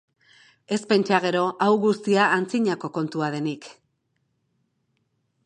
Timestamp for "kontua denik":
2.97-3.71